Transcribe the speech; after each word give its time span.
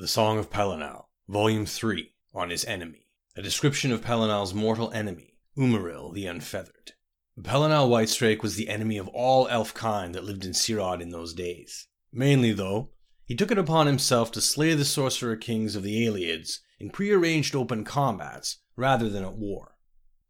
The 0.00 0.08
Song 0.08 0.38
of 0.38 0.48
Pelinal, 0.48 1.08
Volume 1.28 1.66
3, 1.66 2.14
on 2.32 2.48
his 2.48 2.64
enemy. 2.64 3.06
A 3.36 3.42
description 3.42 3.92
of 3.92 4.00
Pelinal's 4.00 4.54
mortal 4.54 4.90
enemy, 4.92 5.36
Umaril 5.58 6.14
the 6.14 6.24
Unfeathered. 6.24 6.92
Pelinal 7.38 7.86
Whitestrake 7.86 8.42
was 8.42 8.56
the 8.56 8.70
enemy 8.70 8.96
of 8.96 9.08
all 9.08 9.46
elf 9.48 9.74
kind 9.74 10.14
that 10.14 10.24
lived 10.24 10.46
in 10.46 10.52
Cyrod 10.54 11.02
in 11.02 11.10
those 11.10 11.34
days. 11.34 11.88
Mainly, 12.10 12.50
though, 12.50 12.92
he 13.26 13.34
took 13.34 13.50
it 13.50 13.58
upon 13.58 13.86
himself 13.86 14.32
to 14.32 14.40
slay 14.40 14.72
the 14.72 14.86
sorcerer 14.86 15.36
kings 15.36 15.76
of 15.76 15.82
the 15.82 16.06
Ayleids 16.06 16.60
in 16.78 16.88
prearranged 16.88 17.54
open 17.54 17.84
combats 17.84 18.60
rather 18.76 19.10
than 19.10 19.22
at 19.22 19.36
war. 19.36 19.76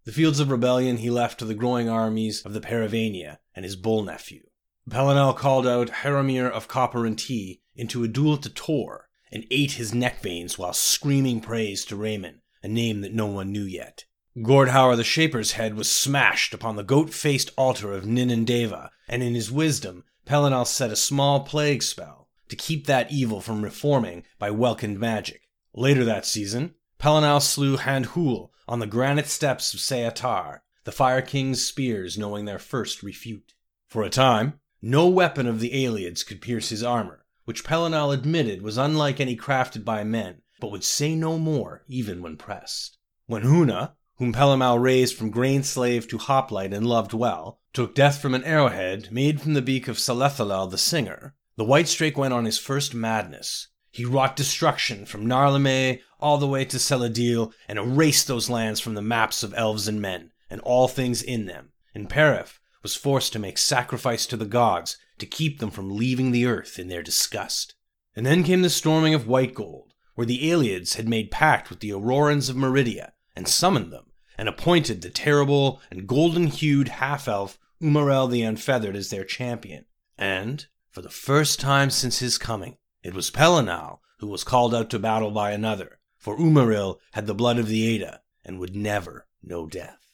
The 0.03 0.11
fields 0.11 0.41
of 0.41 0.51
rebellion 0.51 0.97
he 0.97 1.11
left 1.11 1.39
to 1.39 1.45
the 1.45 1.55
growing 1.55 1.89
armies 1.89 2.43
of 2.43 2.55
the 2.55 2.61
Paravania 2.61 3.39
and 3.55 3.65
his 3.65 3.77
bull 3.77 4.03
nephew. 4.03 4.49
Pelinal 4.89 5.37
called 5.37 5.65
out 5.65 5.91
Haromir 6.03 6.51
of 6.51 6.67
Copper 6.67 7.07
and 7.07 7.17
Tea 7.17 7.63
into 7.77 8.03
a 8.03 8.09
duel 8.09 8.37
to 8.39 8.51
Tor 8.51 9.07
and 9.33 9.47
ate 9.51 9.73
his 9.73 9.95
neck 9.95 10.21
veins 10.21 10.59
while 10.59 10.73
screaming 10.73 11.41
praise 11.41 11.85
to 11.85 11.97
Reman, 11.97 12.41
a 12.63 12.69
name 12.69 13.01
that 13.01 13.15
no 13.15 13.27
one 13.27 13.53
knew 13.53 13.65
yet. 13.65 14.05
Gordhaur 14.37 14.97
the 14.97 15.05
Shaper's 15.05 15.53
head 15.53 15.75
was 15.75 15.91
smashed 15.91 16.55
upon 16.55 16.77
the 16.77 16.83
goat 16.83 17.11
faced 17.13 17.51
altar 17.57 17.93
of 17.93 18.05
Ninendava, 18.05 18.91
and 19.09 19.23
in 19.23 19.35
his 19.35 19.51
wisdom, 19.51 20.05
Pelinal 20.27 20.67
set 20.67 20.91
a 20.91 20.97
small 20.97 21.41
plague 21.41 21.83
spell 21.83 22.29
to 22.49 22.57
keep 22.57 22.87
that 22.87 23.11
evil 23.11 23.41
from 23.41 23.63
reforming 23.63 24.25
by 24.39 24.51
welkynd 24.51 24.99
magic. 24.99 25.49
Later 25.75 26.05
that 26.05 26.27
season, 26.27 26.75
Pelinal 26.99 27.41
slew 27.41 27.77
Hadhuul 27.77 28.51
on 28.69 28.79
the 28.79 28.87
granite 28.87 29.27
steps 29.27 29.75
of 29.75 29.81
Seatar, 29.81 30.61
the 30.85 30.93
Fire 30.93 31.23
King's 31.23 31.65
spears 31.65 32.17
knowing 32.17 32.45
their 32.45 32.59
first 32.59 33.03
refute. 33.03 33.55
For 33.89 34.03
a 34.03 34.11
time, 34.11 34.61
no 34.81 35.09
weapon 35.09 35.47
of 35.47 35.61
the 35.61 35.71
Ayleids 35.71 36.25
could 36.25 36.41
pierce 36.41 36.69
his 36.69 36.83
armor, 36.83 37.25
which 37.51 37.65
Pelinal 37.65 38.15
admitted 38.15 38.63
was 38.63 38.79
unlike 38.79 39.19
any 39.19 39.37
crafted 39.37 39.85
by 39.85 40.05
men, 40.05 40.41
but 40.61 40.71
would 40.71 40.85
say 40.85 41.17
no 41.17 41.37
more 41.37 41.83
even 41.89 42.23
when 42.23 42.37
pressed. 42.37 42.97
When 43.27 43.43
Huna, 43.43 43.95
whom 44.19 44.33
Pelinal 44.33 44.81
raised 44.81 45.17
from 45.17 45.33
grain 45.33 45.65
slave 45.65 46.07
to 46.07 46.19
hoplite 46.19 46.73
and 46.73 46.87
loved 46.87 47.13
well, 47.13 47.59
took 47.73 47.93
death 47.93 48.23
from 48.23 48.37
an 48.37 48.45
arrowhead 48.45 49.09
made 49.11 49.41
from 49.41 49.55
the 49.55 49.63
beak 49.63 49.89
of 49.89 49.99
Sallethalel 49.99 50.71
the 50.71 50.79
singer, 50.79 51.35
the 51.57 51.65
Whitestrake 51.65 52.17
went 52.17 52.33
on 52.33 52.45
his 52.45 52.57
first 52.57 52.95
madness. 52.95 53.67
He 53.91 54.05
wrought 54.05 54.37
destruction 54.37 55.05
from 55.05 55.27
Narlame 55.27 55.99
all 56.21 56.39
the 56.39 56.47
way 56.47 56.65
to 56.67 56.77
Seladil 56.77 57.53
and 57.67 57.81
erased 57.81 58.29
those 58.29 58.49
lands 58.49 58.79
from 58.79 58.95
the 58.95 59.03
maps 59.03 59.43
of 59.43 59.55
elves 59.57 59.89
and 59.89 60.01
men, 60.01 60.31
and 60.49 60.61
all 60.61 60.87
things 60.87 61.21
in 61.21 61.47
them. 61.47 61.73
And 61.97 62.09
Perrif 62.09 62.61
was 62.85 62.95
forced 62.95 63.33
to 63.33 63.41
make 63.41 63.59
sacrifice 63.59 64.25
to 64.27 64.37
the 64.37 64.47
gods 64.47 64.99
to 65.21 65.27
keep 65.27 65.59
them 65.59 65.71
from 65.71 65.97
leaving 65.97 66.33
the 66.33 66.47
earth 66.47 66.79
in 66.79 66.89
their 66.89 67.03
disgust. 67.03 67.75
And 68.17 68.27
then 68.27 68.43
came 68.43 68.63
the 68.63 68.71
storming 68.71 69.15
of 69.15 69.27
White 69.27 69.55
Gold, 69.55 69.95
where 70.15 70.27
the 70.27 70.51
Ayleids 70.51 70.97
had 70.97 71.09
made 71.09 71.31
pact 71.31 71.71
with 71.71 71.81
the 71.81 71.91
Aurorans 71.91 72.51
of 72.51 72.57
Meridia, 72.57 73.13
and 73.37 73.47
summoned 73.47 73.93
them, 73.93 74.07
and 74.37 74.49
appointed 74.49 75.03
the 75.03 75.11
terrible 75.11 75.81
and 75.91 76.07
golden-hued 76.07 76.89
half-elf 76.89 77.59
Umaril 77.81 78.29
the 78.29 78.43
Unfeathered 78.43 78.97
as 78.97 79.11
their 79.11 79.25
champion. 79.25 79.87
And, 80.19 80.67
for 80.91 81.03
the 81.03 81.09
first 81.09 81.61
time 81.61 81.91
since 81.91 82.19
his 82.19 82.37
coming, 82.37 82.77
it 83.03 83.15
was 83.15 83.31
Pelinal 83.31 84.01
who 84.19 84.27
was 84.27 84.45
called 84.45 84.75
out 84.75 84.91
to 84.91 84.99
battle 84.99 85.31
by 85.31 85.53
another, 85.53 85.99
for 86.19 86.37
Umaril 86.37 86.99
had 87.13 87.27
the 87.27 87.35
blood 87.35 87.59
of 87.59 87.69
the 87.69 87.87
Ada, 87.87 88.21
and 88.45 88.59
would 88.59 88.77
never 88.77 89.27
know 89.43 89.67
death. 89.67 90.10